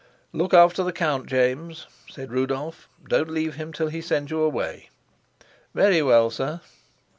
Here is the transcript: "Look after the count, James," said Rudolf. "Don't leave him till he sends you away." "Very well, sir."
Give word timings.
"Look 0.33 0.51
after 0.51 0.83
the 0.83 0.91
count, 0.91 1.27
James," 1.27 1.85
said 2.09 2.31
Rudolf. 2.31 2.89
"Don't 3.07 3.29
leave 3.29 3.53
him 3.53 3.71
till 3.71 3.89
he 3.89 4.01
sends 4.01 4.31
you 4.31 4.41
away." 4.41 4.89
"Very 5.75 6.01
well, 6.01 6.31
sir." 6.31 6.59